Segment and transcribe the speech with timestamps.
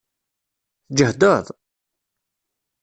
[0.89, 1.45] Tǧehdeḍ?